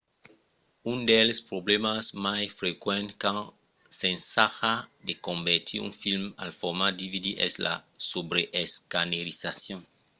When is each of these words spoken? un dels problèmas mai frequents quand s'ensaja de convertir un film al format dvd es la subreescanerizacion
un 0.91 0.97
dels 1.11 1.37
problèmas 1.49 2.03
mai 2.27 2.43
frequents 2.59 3.13
quand 3.23 3.45
s'ensaja 3.99 4.73
de 5.07 5.13
convertir 5.27 5.79
un 5.87 5.93
film 6.03 6.25
al 6.43 6.51
format 6.61 6.93
dvd 6.99 7.27
es 7.47 7.53
la 7.65 7.75
subreescanerizacion 8.11 9.79